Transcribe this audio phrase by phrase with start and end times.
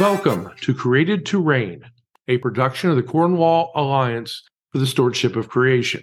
[0.00, 1.82] Welcome to Created to Reign,
[2.28, 6.02] a production of the Cornwall Alliance for the Stewardship of Creation.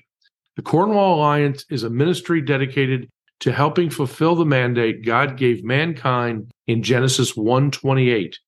[0.56, 3.08] The Cornwall Alliance is a ministry dedicated
[3.42, 8.40] to helping fulfill the mandate God gave mankind in Genesis 1:28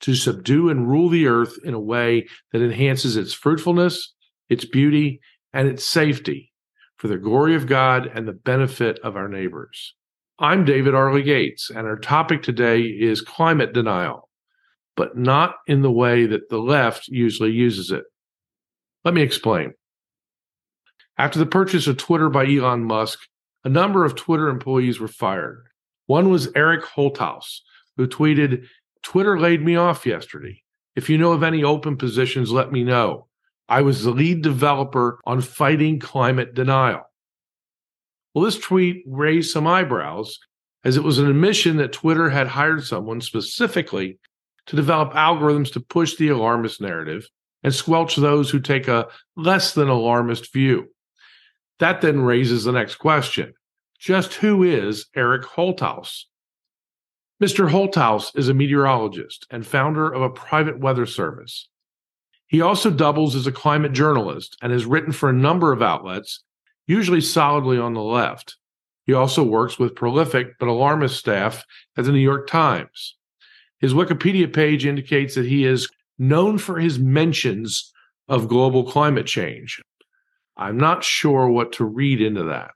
[0.00, 4.14] to subdue and rule the earth in a way that enhances its fruitfulness,
[4.48, 5.20] its beauty,
[5.52, 6.50] and its safety
[6.96, 9.94] for the glory of God and the benefit of our neighbors.
[10.38, 11.12] I'm David R.
[11.12, 14.23] Legates, and our topic today is climate denial
[14.96, 18.04] but not in the way that the left usually uses it.
[19.04, 19.74] Let me explain.
[21.18, 23.20] After the purchase of Twitter by Elon Musk,
[23.64, 25.66] a number of Twitter employees were fired.
[26.06, 27.60] One was Eric Holthaus,
[27.96, 28.66] who tweeted,
[29.02, 30.62] Twitter laid me off yesterday.
[30.96, 33.26] If you know of any open positions, let me know.
[33.68, 37.02] I was the lead developer on fighting climate denial.
[38.34, 40.38] Well, this tweet raised some eyebrows
[40.84, 44.18] as it was an admission that Twitter had hired someone specifically
[44.66, 47.28] to develop algorithms to push the alarmist narrative
[47.62, 50.88] and squelch those who take a less than alarmist view.
[51.78, 53.54] That then raises the next question
[53.98, 56.24] just who is Eric Holthaus?
[57.42, 57.70] Mr.
[57.70, 61.68] Holthaus is a meteorologist and founder of a private weather service.
[62.46, 66.42] He also doubles as a climate journalist and has written for a number of outlets,
[66.86, 68.56] usually solidly on the left.
[69.04, 71.64] He also works with prolific but alarmist staff
[71.96, 73.16] at the New York Times.
[73.84, 77.92] His Wikipedia page indicates that he is known for his mentions
[78.28, 79.78] of global climate change.
[80.56, 82.70] I'm not sure what to read into that.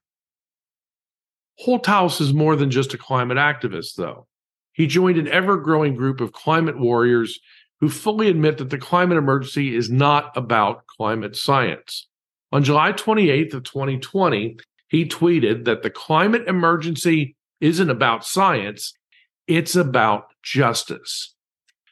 [1.64, 4.26] Holthaus is more than just a climate activist, though.
[4.74, 7.40] He joined an ever growing group of climate warriors
[7.80, 12.06] who fully admit that the climate emergency is not about climate science.
[12.52, 18.92] On July 28th of 2020, he tweeted that the climate emergency isn't about science,
[19.48, 21.34] it's about justice.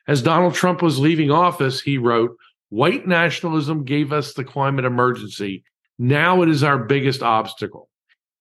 [0.07, 2.37] As Donald Trump was leaving office, he wrote,
[2.69, 5.65] White nationalism gave us the climate emergency.
[5.99, 7.89] Now it is our biggest obstacle.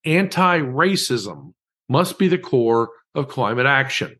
[0.04, 1.54] Anti racism
[1.90, 4.20] must be the core of climate action.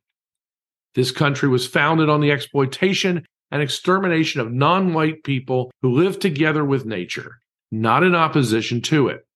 [0.94, 6.20] This country was founded on the exploitation and extermination of non white people who live
[6.20, 7.40] together with nature,
[7.72, 9.28] not in opposition to it.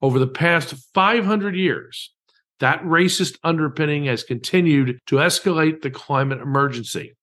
[0.00, 2.13] Over the past 500 years,
[2.60, 7.16] that racist underpinning has continued to escalate the climate emergency.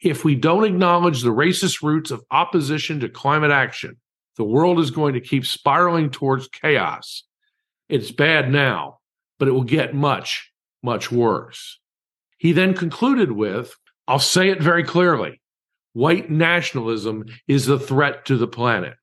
[0.00, 3.96] If we don't acknowledge the racist roots of opposition to climate action,
[4.36, 7.24] the world is going to keep spiraling towards chaos.
[7.88, 8.98] It's bad now,
[9.38, 10.52] but it will get much,
[10.82, 11.78] much worse.
[12.38, 13.74] He then concluded with
[14.06, 15.40] I'll say it very clearly
[15.94, 18.94] white nationalism is a threat to the planet.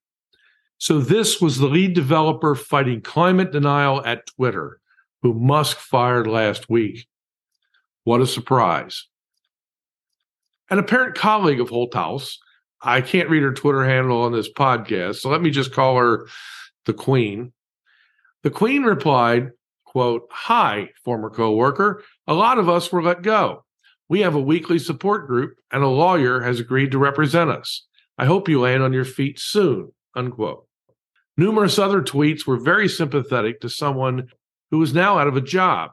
[0.77, 4.80] So, this was the lead developer fighting climate denial at Twitter
[5.21, 7.07] who Musk fired last week.
[8.03, 9.07] What a surprise.
[10.69, 12.37] An apparent colleague of Holthaus,
[12.81, 16.27] I can't read her Twitter handle on this podcast, so let me just call her
[16.85, 17.53] the Queen.
[18.43, 19.51] The Queen replied,
[19.85, 22.03] quote, Hi, former coworker.
[22.25, 23.65] A lot of us were let go.
[24.09, 27.85] We have a weekly support group, and a lawyer has agreed to represent us.
[28.17, 30.65] I hope you land on your feet soon, unquote.
[31.37, 34.27] Numerous other tweets were very sympathetic to someone
[34.71, 35.91] who is now out of a job,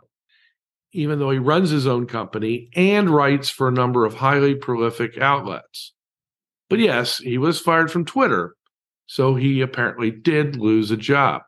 [0.93, 5.19] even though he runs his own company and writes for a number of highly prolific
[5.19, 5.93] outlets.
[6.71, 8.55] But yes, he was fired from Twitter,
[9.06, 11.43] so he apparently did lose a job.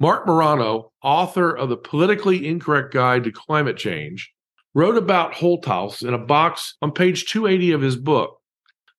[0.00, 4.32] Marc Morano, author of the Politically Incorrect Guide to Climate Change,
[4.74, 8.38] wrote about Holthaus in a box on page 280 of his book.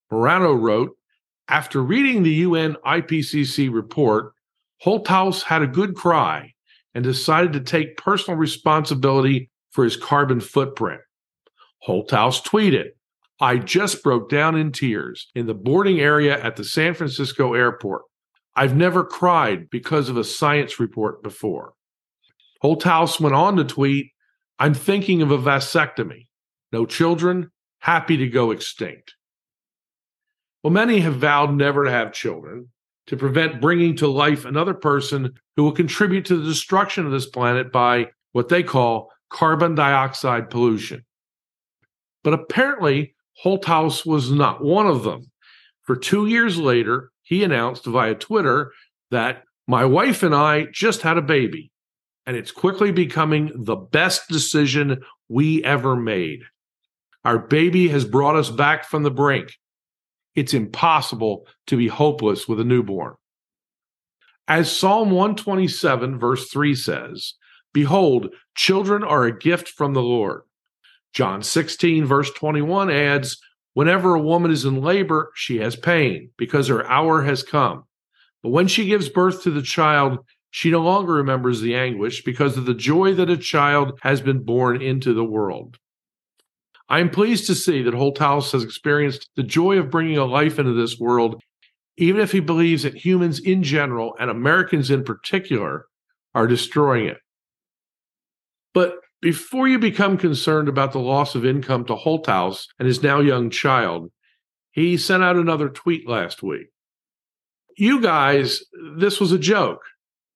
[0.10, 0.92] Morano wrote,
[1.50, 4.34] after reading the UN IPCC report,
[4.84, 6.53] Holthaus had a good cry
[6.96, 11.02] and decided to take personal responsibility for his carbon footprint.
[11.88, 12.90] Holthaus tweeted,
[13.40, 18.04] I just broke down in tears in the boarding area at the San Francisco airport.
[18.56, 21.74] I've never cried because of a science report before.
[22.64, 24.12] Holthaus went on to tweet,
[24.60, 26.28] I'm thinking of a vasectomy.
[26.72, 29.16] No children, happy to go extinct.
[30.62, 32.70] Well, many have vowed never to have children,
[33.08, 37.28] to prevent bringing to life another person who will contribute to the destruction of this
[37.28, 41.04] planet by what they call carbon dioxide pollution.
[42.24, 45.32] But apparently, Holthaus was not one of them.
[45.84, 48.72] For two years later, he announced via Twitter
[49.12, 51.72] that my wife and I just had a baby,
[52.26, 56.42] and it's quickly becoming the best decision we ever made.
[57.26, 59.54] Our baby has brought us back from the brink.
[60.36, 63.16] It's impossible to be hopeless with a newborn.
[64.48, 67.34] As Psalm 127, verse 3 says,
[67.74, 70.42] Behold, children are a gift from the Lord.
[71.14, 73.38] John 16, verse 21 adds,
[73.74, 77.86] Whenever a woman is in labor, she has pain because her hour has come.
[78.44, 80.20] But when she gives birth to the child,
[80.52, 84.44] she no longer remembers the anguish because of the joy that a child has been
[84.44, 85.78] born into the world.
[86.94, 90.60] I am pleased to see that Holthaus has experienced the joy of bringing a life
[90.60, 91.42] into this world,
[91.98, 95.88] even if he believes that humans in general and Americans in particular
[96.36, 97.18] are destroying it.
[98.76, 103.22] But before you become concerned about the loss of income to Holthaus and his now
[103.22, 104.12] young child,
[104.70, 106.68] he sent out another tweet last week.
[107.76, 108.62] You guys,
[108.98, 109.82] this was a joke,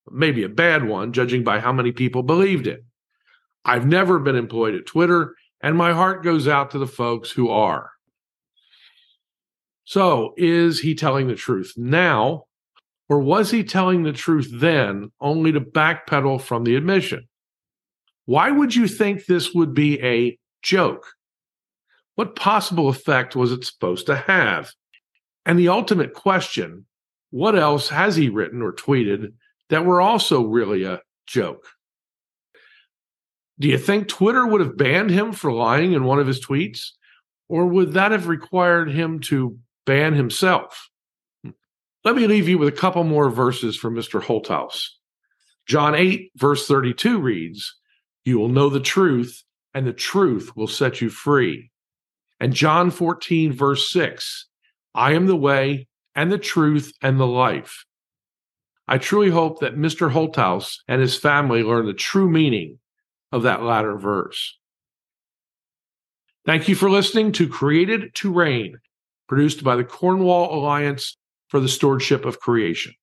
[0.10, 2.84] maybe a bad one, judging by how many people believed it.
[3.64, 7.50] I've never been employed at Twitter, and my heart goes out to the folks who
[7.50, 7.92] are.
[9.86, 12.46] So, is he telling the truth now,
[13.10, 17.28] or was he telling the truth then, only to backpedal from the admission?
[18.26, 21.06] Why would you think this would be a joke?
[22.16, 24.74] What possible effect was it supposed to have?
[25.46, 26.86] And the ultimate question
[27.30, 29.34] what else has he written or tweeted
[29.70, 31.66] that were also really a joke?
[33.60, 36.92] Do you think Twitter would have banned him for lying in one of his tweets?
[37.50, 40.90] Or would that have required him to ban himself?
[42.04, 44.22] Let me leave you with a couple more verses from Mr.
[44.22, 44.90] Holthaus.
[45.66, 47.76] John 8, verse 32 reads,
[48.28, 49.42] you will know the truth,
[49.74, 51.72] and the truth will set you free.
[52.42, 54.48] And John 14, verse 6
[54.94, 57.86] I am the way and the truth and the life.
[58.86, 60.12] I truly hope that Mr.
[60.12, 62.80] Holthaus and his family learn the true meaning
[63.32, 64.58] of that latter verse.
[66.46, 68.78] Thank you for listening to Created to Reign,
[69.28, 71.18] produced by the Cornwall Alliance
[71.50, 72.94] for the Stewardship of Creation.